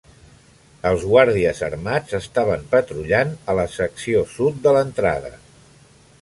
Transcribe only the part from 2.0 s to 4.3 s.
estaven patrullant a la secció